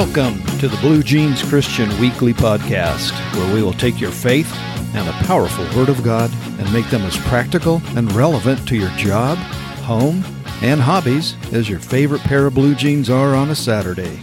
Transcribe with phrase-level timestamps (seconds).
[0.00, 4.50] Welcome to the Blue Jeans Christian Weekly Podcast, where we will take your faith
[4.94, 8.88] and the powerful Word of God and make them as practical and relevant to your
[8.92, 9.36] job,
[9.84, 10.24] home,
[10.62, 14.18] and hobbies as your favorite pair of blue jeans are on a Saturday.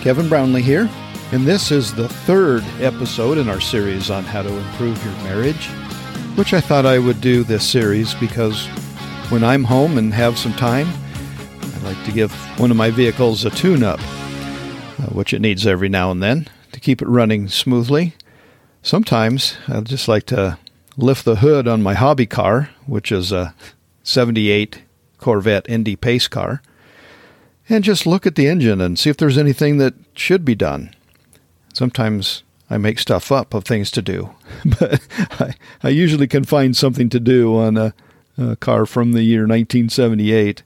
[0.00, 0.88] Kevin Brownlee here,
[1.30, 5.66] and this is the third episode in our series on how to improve your marriage,
[6.36, 8.66] which I thought I would do this series because
[9.28, 10.88] when I'm home and have some time,
[11.60, 14.00] I like to give one of my vehicles a tune up
[14.98, 18.14] Uh, which it needs every now and then to keep it running smoothly.
[18.82, 20.58] Sometimes I'd just like to
[20.96, 23.54] lift the hood on my hobby car, which is a
[24.02, 24.82] 78
[25.18, 26.62] Corvette Indy pace car,
[27.68, 30.92] and just look at the engine and see if there's anything that should be done.
[31.72, 34.34] Sometimes I make stuff up of things to do,
[34.80, 35.00] but
[35.38, 37.94] I, I usually can find something to do on a,
[38.36, 40.64] a car from the year 1978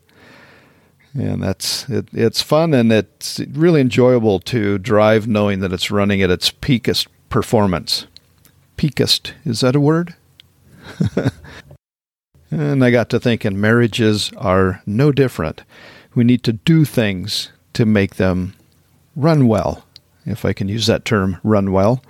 [1.14, 6.22] and that's it, it's fun and it's really enjoyable to drive knowing that it's running
[6.22, 8.06] at its peakest performance.
[8.76, 10.14] Peakest is that a word?
[12.50, 15.62] and I got to thinking marriages are no different.
[16.14, 18.54] We need to do things to make them
[19.16, 19.84] run well,
[20.26, 22.02] if I can use that term, run well.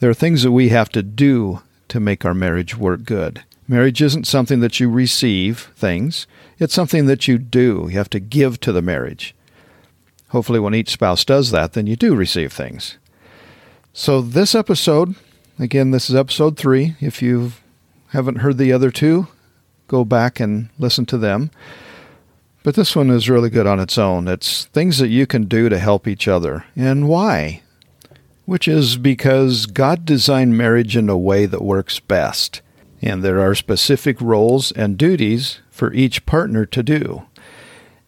[0.00, 3.44] There are things that we have to do to make our marriage work good.
[3.66, 6.26] Marriage isn't something that you receive things,
[6.58, 7.88] it's something that you do.
[7.90, 9.34] You have to give to the marriage.
[10.28, 12.98] Hopefully, when each spouse does that, then you do receive things.
[13.92, 15.14] So, this episode,
[15.58, 16.96] again, this is episode three.
[17.00, 17.52] If you
[18.08, 19.28] haven't heard the other two,
[19.86, 21.50] go back and listen to them.
[22.62, 24.26] But this one is really good on its own.
[24.26, 26.64] It's things that you can do to help each other.
[26.74, 27.62] And why?
[28.46, 32.62] Which is because God designed marriage in a way that works best
[33.04, 37.26] and there are specific roles and duties for each partner to do.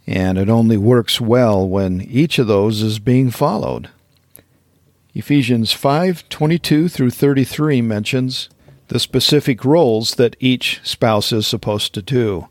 [0.06, 3.90] And it only works well when each of those is being followed.
[5.14, 8.48] Ephesians 5:22 through 33 mentions
[8.86, 12.46] the specific roles that each spouse is supposed to do.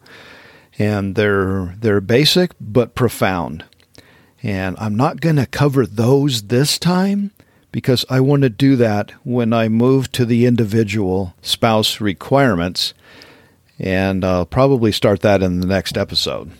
[0.77, 3.63] And they're they're basic but profound.
[4.43, 7.31] And I'm not going to cover those this time
[7.71, 12.93] because I want to do that when I move to the individual spouse requirements.
[13.79, 16.51] And I'll probably start that in the next episode,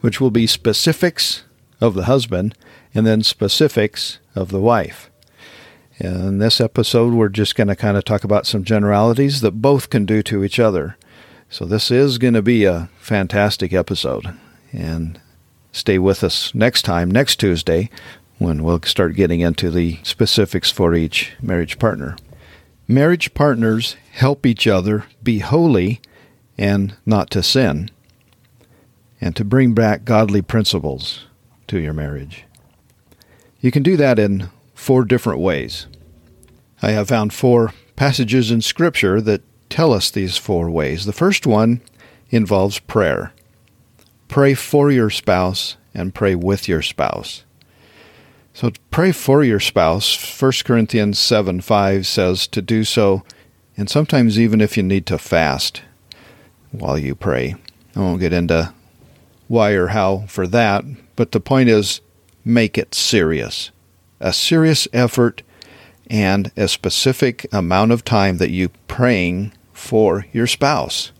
[0.00, 1.44] which will be specifics
[1.80, 2.54] of the husband
[2.94, 5.10] and then specifics of the wife.
[5.98, 9.90] In this episode, we're just going to kind of talk about some generalities that both
[9.90, 10.96] can do to each other.
[11.50, 14.32] So, this is going to be a fantastic episode.
[14.72, 15.20] And
[15.72, 17.90] stay with us next time, next Tuesday,
[18.38, 22.16] when we'll start getting into the specifics for each marriage partner.
[22.88, 26.00] Marriage partners help each other be holy
[26.60, 27.90] and not to sin,
[29.18, 31.26] and to bring back godly principles
[31.66, 32.44] to your marriage.
[33.62, 35.86] You can do that in four different ways.
[36.82, 41.06] I have found four passages in Scripture that tell us these four ways.
[41.06, 41.80] The first one
[42.28, 43.32] involves prayer.
[44.28, 47.44] Pray for your spouse and pray with your spouse.
[48.52, 50.40] So pray for your spouse.
[50.40, 53.22] 1 Corinthians 7 5 says to do so,
[53.78, 55.82] and sometimes even if you need to fast
[56.72, 57.54] while you pray.
[57.94, 58.72] I won't get into
[59.48, 60.84] why or how for that,
[61.16, 62.00] but the point is
[62.44, 63.70] make it serious.
[64.20, 65.42] A serious effort
[66.08, 71.12] and a specific amount of time that you praying for your spouse.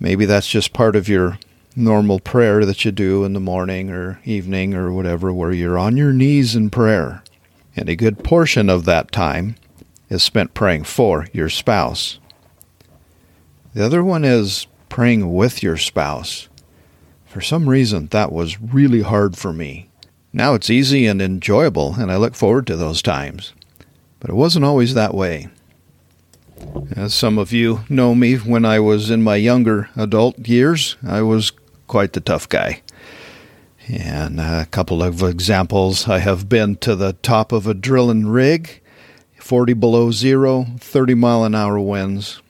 [0.00, 1.38] Maybe that's just part of your
[1.74, 5.96] normal prayer that you do in the morning or evening or whatever, where you're on
[5.96, 7.22] your knees in prayer.
[7.76, 9.56] And a good portion of that time
[10.08, 12.18] is spent praying for your spouse.
[13.74, 16.48] The other one is praying with your spouse.
[17.26, 19.90] For some reason, that was really hard for me.
[20.32, 23.52] Now it's easy and enjoyable, and I look forward to those times.
[24.20, 25.48] But it wasn't always that way.
[26.96, 31.22] As some of you know me, when I was in my younger adult years, I
[31.22, 31.52] was
[31.86, 32.82] quite the tough guy.
[33.88, 38.82] And a couple of examples I have been to the top of a drilling rig,
[39.36, 42.42] 40 below zero, 30 mile an hour winds,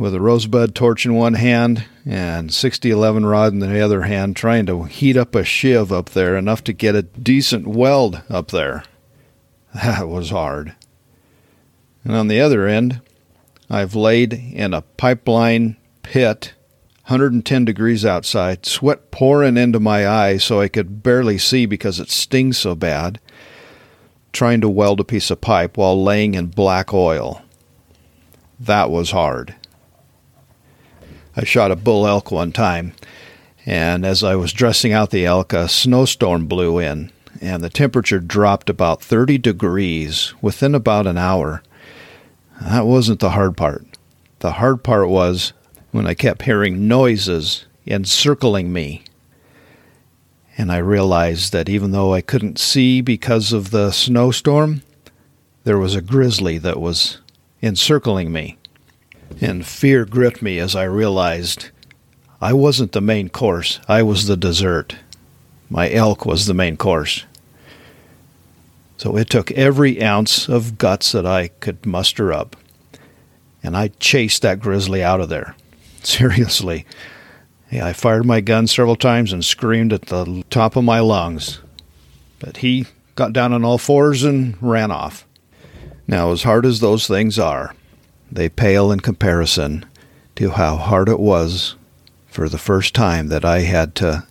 [0.00, 4.64] with a rosebud torch in one hand and 6011 rod in the other hand, trying
[4.64, 8.82] to heat up a sheave up there enough to get a decent weld up there.
[9.74, 10.74] That was hard.
[12.02, 13.02] And on the other end,
[13.68, 16.54] I've laid in a pipeline pit
[17.04, 22.10] 110 degrees outside, sweat pouring into my eyes so I could barely see because it
[22.10, 23.20] stings so bad,
[24.32, 27.42] trying to weld a piece of pipe while laying in black oil.
[28.58, 29.54] That was hard.
[31.36, 32.92] I shot a bull elk one time,
[33.64, 38.18] and as I was dressing out the elk, a snowstorm blew in, and the temperature
[38.18, 41.62] dropped about 30 degrees within about an hour.
[42.60, 43.86] That wasn't the hard part.
[44.40, 45.52] The hard part was
[45.92, 49.04] when I kept hearing noises encircling me.
[50.58, 54.82] And I realized that even though I couldn't see because of the snowstorm,
[55.64, 57.18] there was a grizzly that was
[57.62, 58.58] encircling me.
[59.40, 61.70] And fear gripped me as I realized
[62.40, 64.96] I wasn't the main course, I was the dessert.
[65.68, 67.24] My elk was the main course.
[68.96, 72.56] So it took every ounce of guts that I could muster up.
[73.62, 75.54] And I chased that grizzly out of there.
[76.02, 76.86] Seriously.
[77.70, 81.60] Yeah, I fired my gun several times and screamed at the top of my lungs.
[82.40, 85.26] But he got down on all fours and ran off.
[86.08, 87.74] Now, as hard as those things are,
[88.30, 89.84] they pale in comparison
[90.36, 91.76] to how hard it was
[92.28, 94.26] for the first time that I had to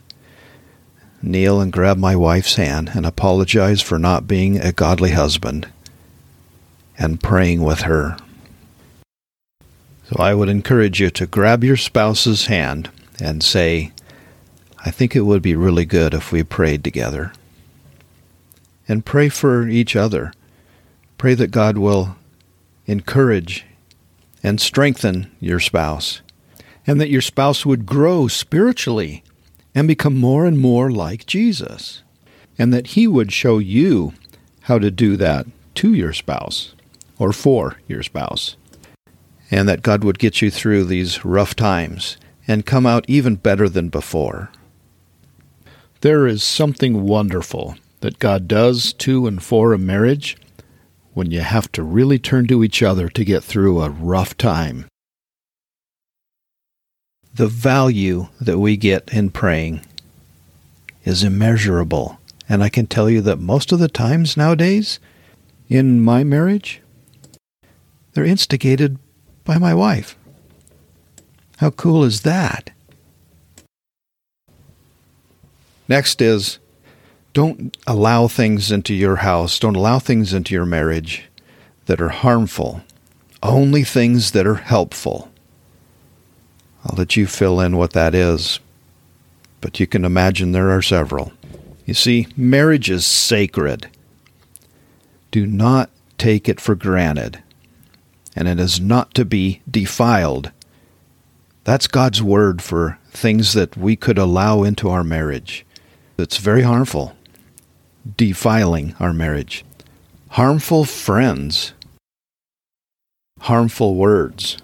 [1.22, 5.68] kneel and grab my wife's hand and apologize for not being a godly husband
[6.98, 8.18] and praying with her.
[10.06, 12.90] So I would encourage you to grab your spouse's hand
[13.22, 13.92] and say,
[14.84, 17.34] I think it would be really good if we prayed together.
[18.88, 20.34] And pray for each other.
[21.18, 22.16] Pray that God will
[22.88, 23.66] encourage
[24.44, 26.22] and strengthen your spouse,
[26.88, 29.24] and that your spouse would grow spiritually
[29.76, 32.04] and become more and more like Jesus,
[32.58, 34.14] and that He would show you
[34.62, 35.46] how to do that
[35.76, 36.76] to your spouse
[37.18, 38.56] or for your spouse,
[39.52, 43.70] and that God would get you through these rough times and come out even better
[43.70, 44.52] than before.
[46.02, 50.38] There is something wonderful that God does to and for a marriage
[51.14, 54.86] when you have to really turn to each other to get through a rough time.
[57.34, 59.86] The value that we get in praying
[61.04, 62.20] is immeasurable.
[62.48, 65.00] And I can tell you that most of the times nowadays,
[65.68, 66.82] in my marriage,
[68.14, 68.98] they're instigated
[69.44, 70.16] by my wife.
[71.58, 72.72] How cool is that?
[75.88, 76.60] Next is
[77.40, 81.24] don't allow things into your house, don't allow things into your marriage
[81.86, 82.82] that are harmful,
[83.42, 85.32] only things that are helpful.
[86.84, 88.60] I'll let you fill in what that is,
[89.62, 91.32] but you can imagine there are several.
[91.86, 93.88] You see, marriage is sacred.
[95.32, 97.42] Do not take it for granted,
[98.36, 100.52] and it is not to be defiled.
[101.64, 105.66] That's God's word for things that we could allow into our marriage.
[106.18, 107.16] It's very harmful
[108.18, 109.66] defiling our marriage.
[110.30, 111.74] Harmful friends,
[113.42, 114.58] harmful words.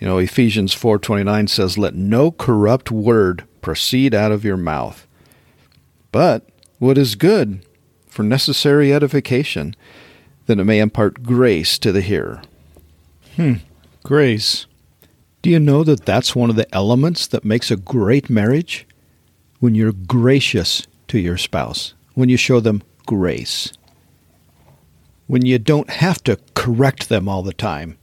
[0.00, 5.06] You know, Ephesians 4:29 says, "Let no corrupt word proceed out of your mouth,
[6.12, 6.46] but
[6.78, 7.64] what is good
[8.06, 9.74] for necessary edification,
[10.46, 12.42] that it may impart grace to the hearer."
[13.36, 13.54] Hmm,
[14.02, 14.66] grace.
[15.40, 18.86] Do you know that that's one of the elements that makes a great marriage?
[19.58, 23.72] When you're gracious to your spouse, when you show them grace,
[25.26, 27.96] when you don't have to correct them all the time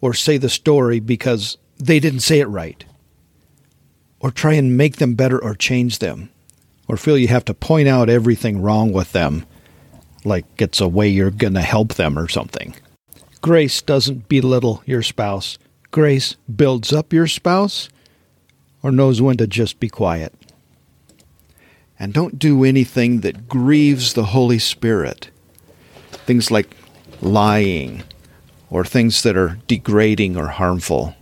[0.00, 2.84] or say the story because they didn't say it right,
[4.20, 6.30] or try and make them better or change them,
[6.88, 9.46] or feel you have to point out everything wrong with them
[10.24, 12.74] like it's a way you're going to help them or something.
[13.40, 15.58] Grace doesn't belittle your spouse.
[15.90, 17.88] Grace builds up your spouse
[18.82, 20.32] or knows when to just be quiet
[22.02, 25.30] and don't do anything that grieves the Holy Spirit.
[26.26, 26.74] Things like
[27.20, 28.02] lying,
[28.70, 31.14] or things that are degrading or harmful,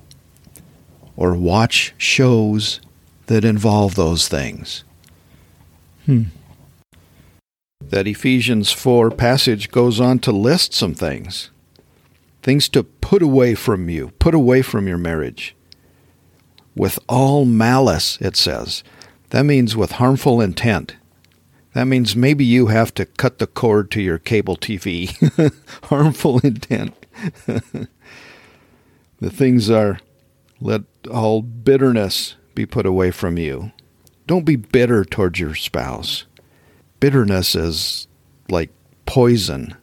[1.19, 2.81] or watch shows
[3.27, 4.83] that involve those things.
[6.07, 6.23] Hmm.
[7.83, 11.51] That Ephesians 4 passage goes on to list some things.
[12.43, 15.55] Things to put away from you, put away from your marriage.
[16.75, 18.83] With all malice, it says.
[19.31, 20.97] That means with harmful intent.
[21.73, 25.15] That means maybe you have to cut the cord to your cable TV.
[25.85, 26.95] harmful intent.
[27.47, 30.01] the things are
[30.61, 33.71] let all bitterness be put away from you.
[34.27, 36.25] Don't be bitter towards your spouse.
[36.99, 38.09] Bitterness is
[38.49, 38.71] like
[39.07, 39.77] poison.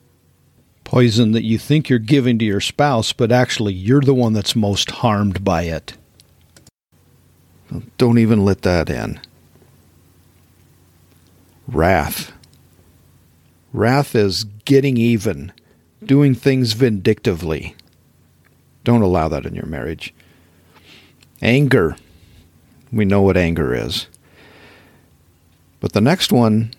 [0.84, 4.56] Poison that you think you're giving to your spouse, but actually you're the one that's
[4.56, 5.98] most harmed by it.
[7.98, 9.20] Don't even let that in
[11.68, 12.32] wrath.
[13.74, 15.52] Wrath is getting even,
[16.04, 17.76] doing things vindictively.
[18.84, 20.14] Don't allow that in your marriage.
[21.42, 21.96] Anger.
[22.92, 24.08] We know what anger is.
[25.80, 26.72] But the next one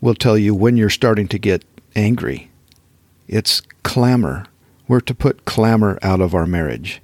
[0.00, 1.64] will tell you when you're starting to get
[1.96, 2.50] angry.
[3.26, 4.46] It's clamor.
[4.86, 7.02] We're to put clamor out of our marriage.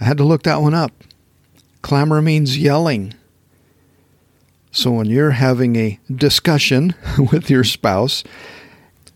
[0.00, 0.92] I had to look that one up.
[1.82, 3.14] Clamor means yelling.
[4.70, 6.94] So when you're having a discussion
[7.32, 8.24] with your spouse,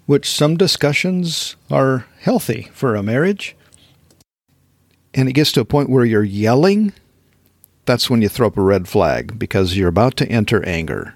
[0.06, 3.56] which some discussions are healthy for a marriage,
[5.14, 6.92] and it gets to a point where you're yelling,
[7.84, 11.14] that's when you throw up a red flag because you're about to enter anger.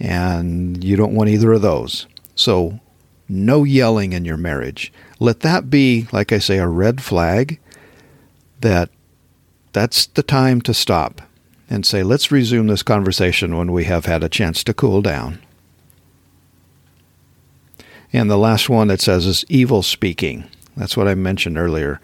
[0.00, 2.08] And you don't want either of those.
[2.34, 2.80] So,
[3.28, 4.92] no yelling in your marriage.
[5.20, 7.60] Let that be, like I say, a red flag
[8.60, 8.90] that
[9.72, 11.22] that's the time to stop
[11.68, 15.40] and say, let's resume this conversation when we have had a chance to cool down.
[18.12, 20.44] And the last one it says is evil speaking.
[20.76, 22.00] That's what I mentioned earlier.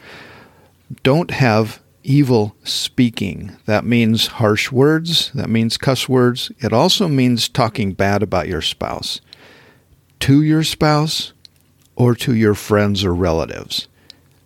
[1.03, 3.57] Don't have evil speaking.
[3.67, 6.51] That means harsh words, that means cuss words.
[6.61, 9.21] It also means talking bad about your spouse
[10.21, 11.33] to your spouse
[11.97, 13.89] or to your friends or relatives.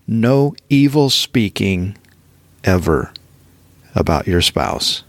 [0.07, 1.97] No evil speaking
[2.63, 3.13] ever
[3.95, 5.05] about your spouse.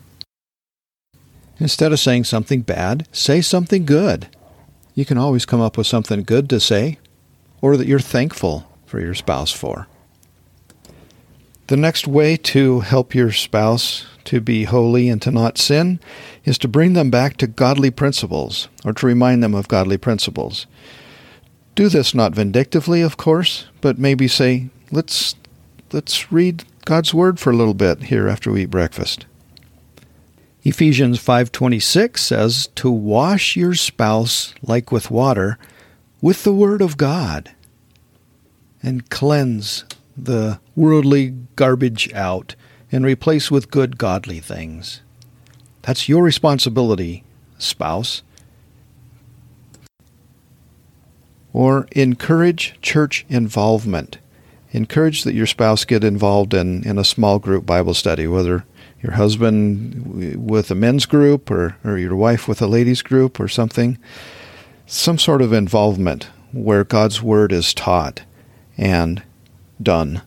[1.59, 4.27] Instead of saying something bad, say something good.
[4.93, 6.99] You can always come up with something good to say
[7.61, 9.87] or that you're thankful for your spouse for.
[11.67, 15.99] The next way to help your spouse to be holy and to not sin
[16.43, 20.67] is to bring them back to godly principles or to remind them of godly principles.
[21.73, 25.35] Do this not vindictively, of course, but maybe say, let's
[25.91, 29.25] let's read God's word for a little bit here after we eat breakfast.
[30.63, 35.57] Ephesians 5:26 says to wash your spouse like with water
[36.21, 37.51] with the word of God
[38.81, 39.85] and cleanse
[40.17, 42.55] the worldly garbage out
[42.91, 45.01] and replace with good godly things.
[45.81, 47.23] That's your responsibility,
[47.57, 48.23] spouse.
[51.53, 54.17] Or encourage church involvement.
[54.75, 58.65] Encourage that your spouse get involved in, in a small group Bible study, whether
[59.01, 63.47] your husband with a men's group or, or your wife with a ladies group or
[63.47, 63.97] something.
[64.85, 68.23] Some sort of involvement where God's word is taught
[68.77, 69.23] and
[69.81, 70.21] done.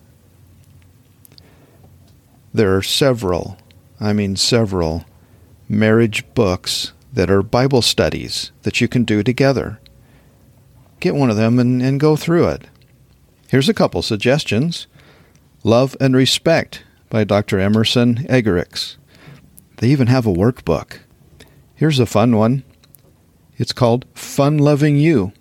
[2.55, 3.59] There are several,
[4.01, 5.05] I mean several,
[5.69, 9.79] marriage books that are Bible studies that you can do together.
[11.01, 12.63] Get one of them and, and go through it.
[13.49, 14.87] Here's a couple suggestions
[15.65, 17.59] Love and Respect by Dr.
[17.59, 18.97] Emerson Eggerichs.
[19.79, 20.99] They even have a workbook.
[21.75, 22.63] Here's a fun one.
[23.57, 25.33] It's called Fun Loving You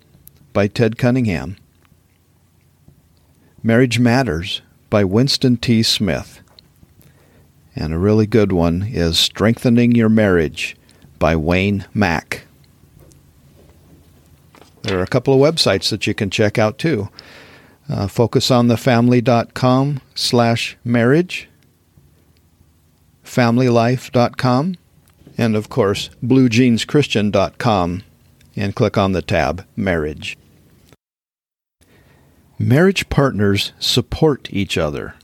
[0.54, 1.58] by Ted Cunningham.
[3.62, 5.82] Marriage Matters by Winston T.
[5.82, 6.40] Smith.
[7.76, 10.76] And a really good one is Strengthening Your Marriage
[11.18, 12.46] by Wayne Mack.
[14.82, 17.10] There are a couple of websites that you can check out too.
[17.90, 21.48] Uh, focusonthefamily.com slash marriage,
[23.24, 24.76] familylife.com,
[25.38, 28.02] and of course, bluejeanschristian.com,
[28.56, 30.36] and click on the tab Marriage.
[32.58, 35.14] Marriage partners support each other,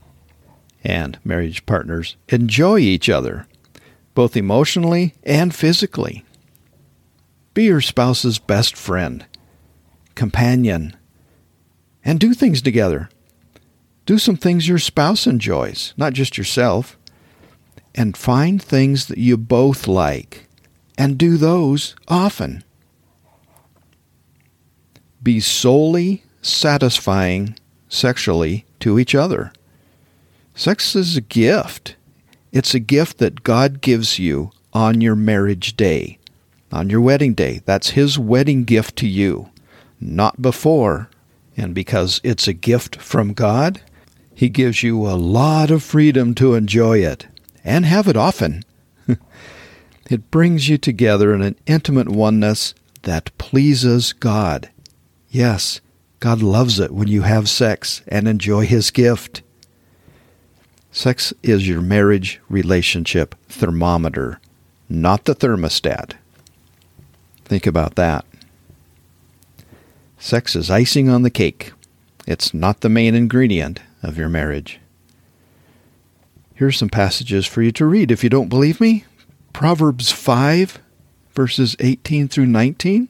[0.83, 3.45] and marriage partners enjoy each other,
[4.13, 6.23] both emotionally and physically.
[7.53, 9.25] Be your spouse's best friend,
[10.15, 10.95] companion,
[12.05, 13.09] and do things together.
[14.05, 16.97] Do some things your spouse enjoys, not just yourself.
[17.95, 20.47] And find things that you both like,
[20.97, 22.63] and do those often.
[25.23, 27.57] Be solely satisfying
[27.87, 29.53] sexually to each other.
[30.53, 31.95] Sex is a gift.
[32.51, 36.19] It's a gift that God gives you on your marriage day,
[36.71, 37.61] on your wedding day.
[37.65, 39.49] That's His wedding gift to you,
[39.99, 41.09] not before.
[41.57, 43.81] And because it's a gift from God,
[44.33, 47.27] He gives you a lot of freedom to enjoy it
[47.63, 48.63] and have it often.
[50.09, 54.69] it brings you together in an intimate oneness that pleases God.
[55.29, 55.81] Yes,
[56.19, 59.41] God loves it when you have sex and enjoy His gift.
[60.91, 64.39] Sex is your marriage relationship thermometer,
[64.87, 66.13] not the thermostat.
[67.43, 68.25] Think about that.
[70.17, 71.73] Sex is icing on the cake.
[72.27, 74.79] It's not the main ingredient of your marriage.
[76.55, 79.03] Here are some passages for you to read if you don't believe me.
[79.53, 80.79] Proverbs 5,
[81.33, 83.09] verses 18 through 19.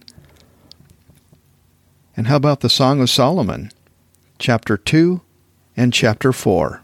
[2.17, 3.71] And how about the Song of Solomon,
[4.39, 5.21] chapter 2
[5.77, 6.81] and chapter 4?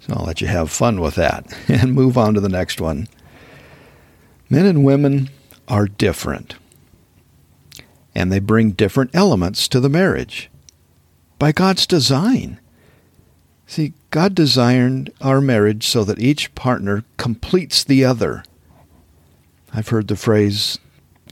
[0.00, 3.08] So I'll let you have fun with that and move on to the next one.
[4.48, 5.28] Men and women
[5.68, 6.54] are different.
[8.18, 10.50] And they bring different elements to the marriage
[11.38, 12.58] by God's design.
[13.64, 18.42] See, God designed our marriage so that each partner completes the other.
[19.72, 20.80] I've heard the phrase,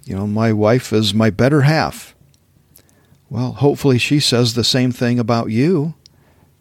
[0.05, 2.15] you know, my wife is my better half.
[3.29, 5.95] Well, hopefully she says the same thing about you,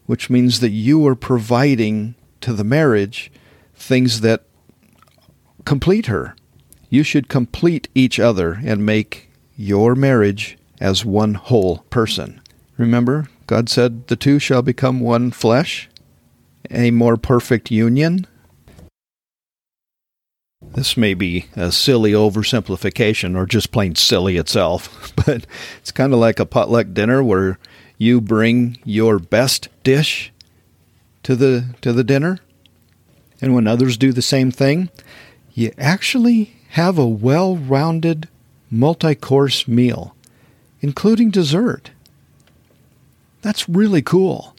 [0.08, 3.32] which means that you are providing to the marriage
[3.76, 4.46] things that
[5.66, 6.36] complete her.
[6.90, 9.25] You should complete each other and make
[9.56, 12.42] your marriage as one whole person.
[12.78, 15.90] Remember, God said the two shall become one flesh,
[16.70, 18.28] a more perfect union.
[20.62, 25.46] This may be a silly oversimplification or just plain silly itself, but
[25.78, 27.60] it's kind of like a potluck dinner where
[27.98, 30.34] you bring your best dish
[31.24, 32.40] to the to the dinner
[33.42, 34.90] and when others do the same thing,
[35.54, 38.28] you actually have a well-rounded
[38.80, 40.16] multi-course meal
[40.86, 41.90] including dessert.
[43.42, 44.56] That's really cool.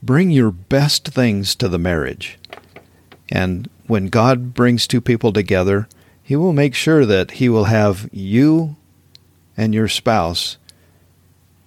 [0.00, 2.38] Bring your best things to the marriage.
[3.32, 5.88] And when God brings two people together,
[6.22, 8.76] He will make sure that He will have you
[9.56, 10.56] and your spouse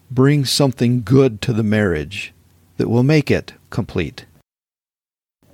[0.10, 2.34] bring something good to the marriage
[2.77, 4.25] that will make it complete.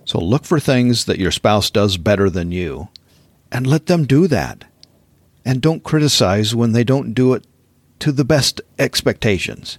[0.06, 2.90] So look for things that your spouse does better than you
[3.52, 4.66] and let them do that.
[5.48, 7.48] And don't criticize when they don't do it
[8.00, 9.78] to the best expectations.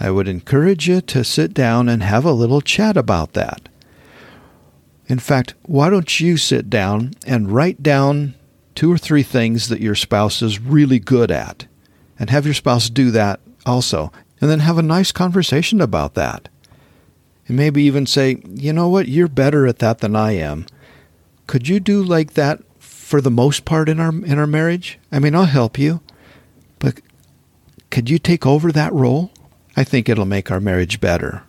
[0.00, 3.68] I would encourage you to sit down and have a little chat about that.
[5.06, 8.36] In fact, why don't you sit down and write down
[8.74, 11.66] two or three things that your spouse is really good at
[12.18, 14.10] and have your spouse do that also,
[14.40, 16.48] and then have a nice conversation about that.
[17.48, 20.64] And maybe even say, you know what, you're better at that than I am.
[21.46, 22.62] Could you do like that
[23.06, 24.98] for the most part in our in our marriage?
[25.12, 26.00] I mean, I'll help you,
[26.80, 27.00] but
[27.88, 29.30] could you take over that role?
[29.76, 31.44] I think it'll make our marriage better.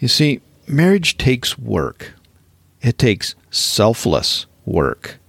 [0.00, 2.14] You see, marriage takes work.
[2.80, 5.20] It takes selfless work.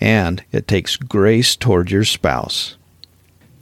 [0.00, 2.78] And it takes grace toward your spouse,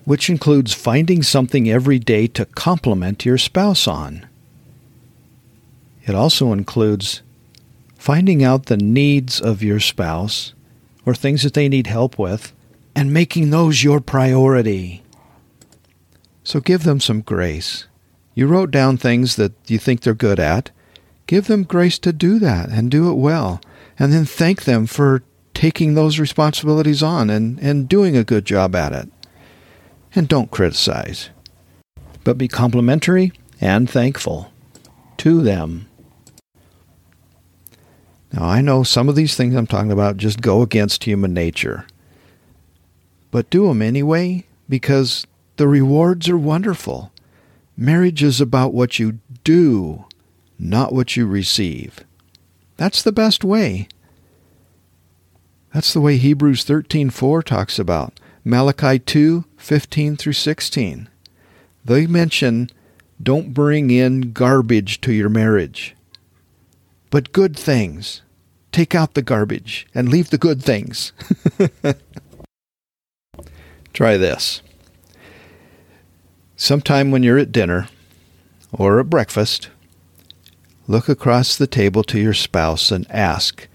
[0.05, 4.27] which includes finding something every day to compliment your spouse on.
[6.05, 7.23] It also includes
[8.07, 10.55] finding out the needs of your spouse
[11.05, 12.53] or things that they need help with
[12.95, 15.03] and making those your priority.
[16.45, 17.89] So give them some grace.
[18.33, 20.71] You wrote down things that you think they're good at.
[21.27, 23.61] Give them grace to do that and do it well.
[23.99, 28.77] And then thank them for taking those responsibilities on and, and doing a good job
[28.77, 29.09] at it.
[30.15, 31.31] And don't criticize,
[32.23, 34.53] but be complimentary and thankful
[35.17, 35.89] to them.
[38.33, 41.87] Now, I know some of these things I'm talking about just go against human nature
[43.31, 47.13] but do them anyway because the rewards are wonderful.
[47.77, 50.07] Marriage is about what you do,
[50.59, 52.01] not what you receive.
[52.77, 53.89] That's the best way.
[55.73, 58.19] That's the way Hebrews 13:4 talks about.
[58.45, 61.09] Malachi 2:15 through 16.
[61.85, 62.71] They mention
[63.23, 65.96] don't bring in garbage to your marriage,
[67.11, 68.23] but good things.
[68.73, 71.13] Take out the garbage and leave the good things.
[73.93, 74.61] Try this.
[76.57, 77.89] Sometime when you're at dinner
[78.73, 79.71] or at breakfast,
[80.87, 83.69] look across the table to your spouse and ask,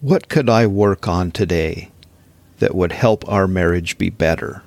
[0.00, 1.90] What could I work on today
[2.58, 4.62] that would help our marriage be better?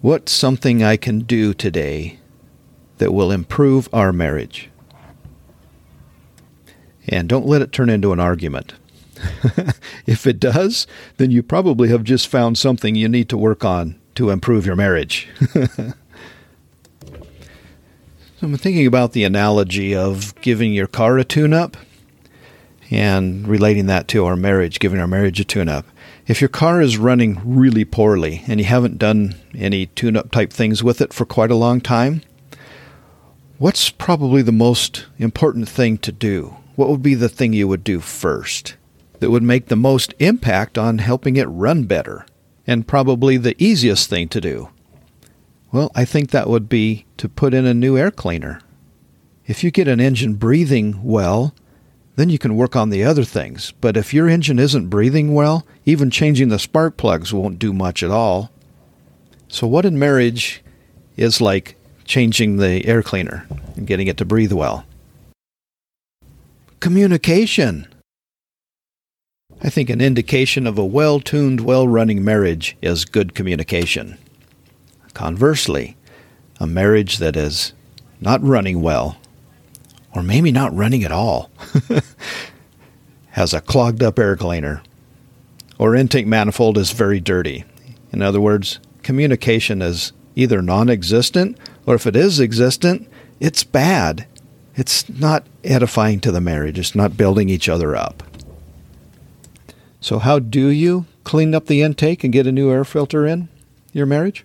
[0.00, 2.18] What's something I can do today
[2.98, 4.70] that will improve our marriage?
[7.08, 8.74] And don't let it turn into an argument.
[10.06, 10.86] if it does,
[11.16, 14.76] then you probably have just found something you need to work on to improve your
[14.76, 15.28] marriage.
[18.42, 21.76] I'm thinking about the analogy of giving your car a tune up
[22.90, 25.86] and relating that to our marriage, giving our marriage a tune up.
[26.26, 30.52] If your car is running really poorly and you haven't done any tune up type
[30.52, 32.22] things with it for quite a long time,
[33.58, 36.56] what's probably the most important thing to do?
[36.76, 38.76] What would be the thing you would do first?
[39.24, 42.26] that would make the most impact on helping it run better,
[42.66, 44.68] and probably the easiest thing to do?
[45.72, 48.60] Well, I think that would be to put in a new air cleaner.
[49.46, 51.54] If you get an engine breathing well,
[52.16, 53.72] then you can work on the other things.
[53.80, 58.02] But if your engine isn't breathing well, even changing the spark plugs won't do much
[58.02, 58.50] at all.
[59.48, 60.62] So, what in marriage
[61.16, 64.84] is like changing the air cleaner and getting it to breathe well?
[66.84, 67.86] Communication.
[69.62, 74.18] I think an indication of a well tuned, well running marriage is good communication.
[75.14, 75.96] Conversely,
[76.60, 77.72] a marriage that is
[78.20, 79.16] not running well,
[80.14, 81.50] or maybe not running at all,
[83.30, 84.82] has a clogged up air cleaner,
[85.78, 87.64] or intake manifold is very dirty.
[88.12, 93.08] In other words, communication is either non existent, or if it is existent,
[93.40, 94.26] it's bad.
[94.76, 98.22] It's not edifying to the marriage, it's not building each other up.
[100.00, 103.48] So, how do you clean up the intake and get a new air filter in
[103.92, 104.44] your marriage?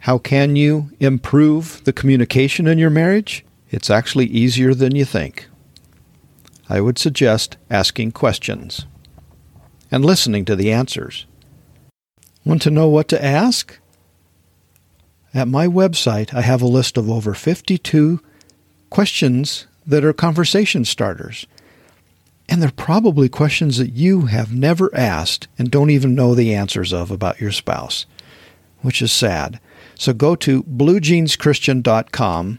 [0.00, 3.44] How can you improve the communication in your marriage?
[3.70, 5.48] It's actually easier than you think.
[6.68, 8.86] I would suggest asking questions
[9.90, 11.26] and listening to the answers.
[12.44, 13.78] Want to know what to ask?
[15.32, 18.20] At my website, I have a list of over 52
[18.90, 21.46] questions that are conversation starters.
[22.48, 26.92] And they're probably questions that you have never asked and don't even know the answers
[26.92, 28.06] of about your spouse,
[28.82, 29.60] which is sad.
[29.94, 32.58] So go to bluejeanschristian.com,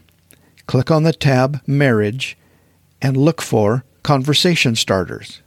[0.66, 2.38] click on the tab Marriage,
[3.02, 5.42] and look for Conversation Starters.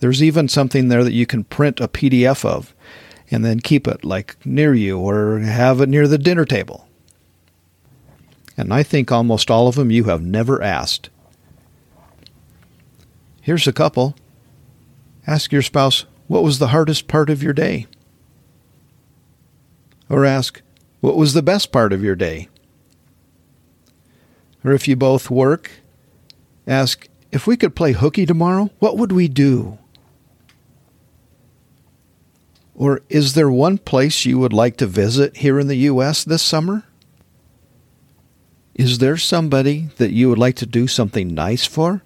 [0.00, 2.74] There's even something there that you can print a PDF of
[3.30, 6.87] and then keep it like near you or have it near the dinner table.
[8.58, 11.10] And I think almost all of them you have never asked.
[13.40, 14.16] Here's a couple.
[15.28, 17.86] Ask your spouse, what was the hardest part of your day?
[20.10, 20.60] Or ask,
[21.00, 22.48] what was the best part of your day?
[24.64, 25.70] Or if you both work,
[26.66, 29.78] ask, if we could play hooky tomorrow, what would we do?
[32.74, 36.24] Or is there one place you would like to visit here in the U.S.
[36.24, 36.87] this summer?
[38.78, 42.02] Is there somebody that you would like to do something nice for?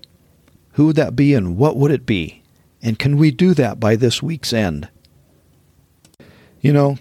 [0.72, 2.42] Who would that be and what would it be?
[2.80, 4.88] And can we do that by this week's end?
[6.62, 6.96] You know,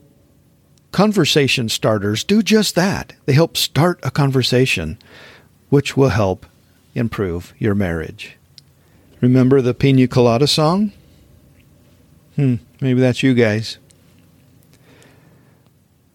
[0.91, 3.13] conversation starters do just that.
[3.25, 4.99] They help start a conversation,
[5.69, 6.45] which will help
[6.93, 8.37] improve your marriage.
[9.21, 10.91] Remember the Pina Colada song?
[12.35, 13.77] Hmm, maybe that's you guys.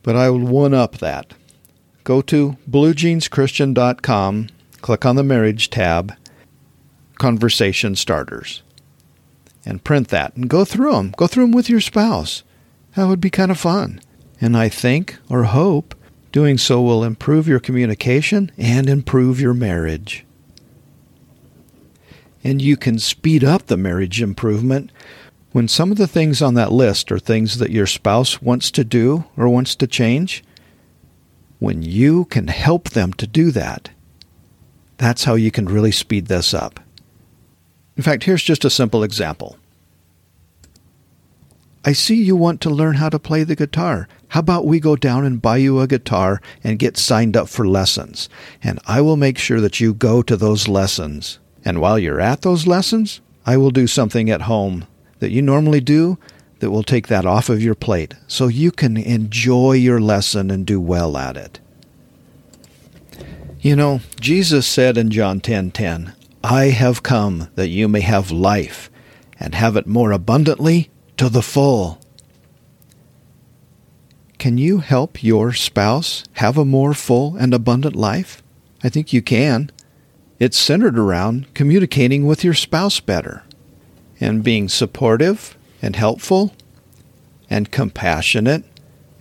[0.03, 1.33] But I will one up that.
[2.07, 4.49] Go to bluejeanschristian.com,
[4.81, 6.15] click on the marriage tab,
[7.19, 8.63] conversation starters
[9.65, 11.13] and print that and go through them.
[11.17, 12.45] Go through them with your spouse.
[12.95, 14.01] That would be kind of fun.
[14.41, 15.97] And I think or hope
[16.31, 20.25] doing so will improve your communication and improve your marriage.
[22.45, 24.93] And you can speed up the marriage improvement
[25.51, 28.85] when some of the things on that list are things that your spouse wants to
[28.85, 30.45] do or wants to change.
[31.59, 33.91] When you can help them to do that,
[34.99, 36.81] that's how you can really speed this up.
[37.97, 39.57] In fact, here's just a simple example.
[41.85, 44.09] I see you want to learn how to play the guitar.
[44.29, 47.67] How about we go down and buy you a guitar and get signed up for
[47.67, 48.29] lessons?
[48.63, 51.39] And I will make sure that you go to those lessons.
[51.65, 54.87] And while you're at those lessons, I will do something at home
[55.21, 56.19] that you normally do
[56.59, 60.67] that will take that off of your plate so you can enjoy your lesson and
[60.67, 61.61] do well at it.
[63.61, 66.13] You know, Jesus said in John 10:10, 10, 10,
[66.45, 68.91] I have come that you may have life,
[69.41, 72.01] and have it more abundantly to the full.
[74.39, 78.43] Can you help your spouse have a more full and abundant life?
[78.85, 79.71] I think you can.
[80.39, 83.43] It's centered around communicating with your spouse better
[84.21, 86.55] and being supportive and helpful
[87.49, 88.65] and compassionate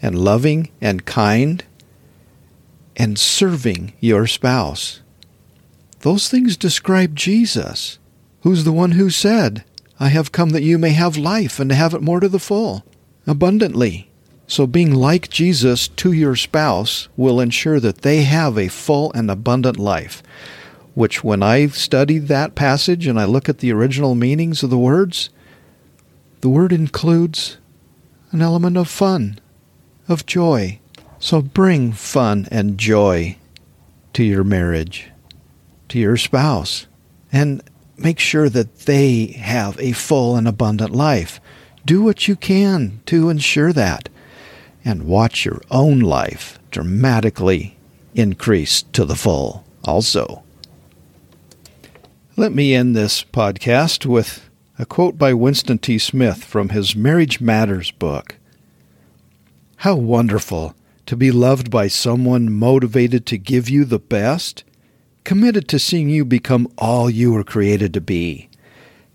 [0.01, 1.63] and loving and kind
[2.95, 5.01] and serving your spouse.
[6.01, 7.97] Those things describe Jesus,
[8.41, 9.63] who's the one who said,
[9.99, 12.39] I have come that you may have life and to have it more to the
[12.39, 12.85] full,
[13.25, 14.09] abundantly.
[14.47, 19.31] So being like Jesus to your spouse will ensure that they have a full and
[19.31, 20.21] abundant life,
[20.93, 24.77] which when I study that passage and I look at the original meanings of the
[24.77, 25.29] words,
[26.45, 27.57] the word includes
[28.29, 29.39] an element of fun,
[30.07, 30.79] of joy.
[31.17, 33.37] So bring fun and joy
[34.13, 35.09] to your marriage
[35.89, 36.85] to your spouse
[37.31, 37.63] and
[37.97, 41.41] make sure that they have a full and abundant life.
[41.83, 44.07] Do what you can to ensure that
[44.85, 47.75] and watch your own life dramatically
[48.13, 50.43] increase to the full also.
[52.37, 54.44] Let me end this podcast with
[54.77, 55.97] a quote by Winston T.
[55.97, 58.35] Smith from his Marriage Matters book.
[59.77, 64.63] How wonderful to be loved by someone motivated to give you the best
[65.23, 68.49] committed to seeing you become all you were created to be,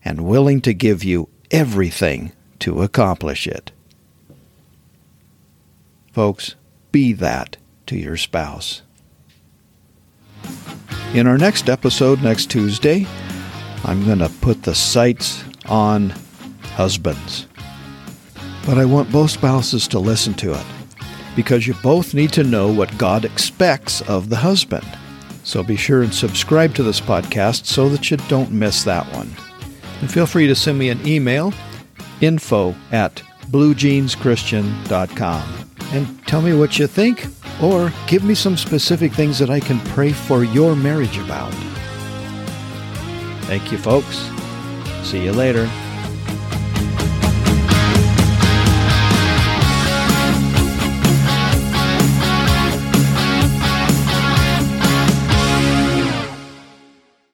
[0.04, 3.70] and willing to give you everything to accomplish it.
[6.12, 6.56] Folks,
[6.90, 8.82] be that to your spouse.
[11.14, 13.06] In our next episode next Tuesday,
[13.84, 16.10] I'm going to put the sights on
[16.74, 17.46] husbands.
[18.66, 20.66] But I want both spouses to listen to it
[21.34, 24.86] because you both need to know what God expects of the husband.
[25.44, 29.30] So be sure and subscribe to this podcast so that you don't miss that one.
[30.00, 31.54] And feel free to send me an email,
[32.20, 37.26] info at bluejeanschristian.com, and tell me what you think
[37.62, 41.52] or give me some specific things that I can pray for your marriage about.
[43.44, 44.30] Thank you, folks.
[45.02, 45.89] See you later.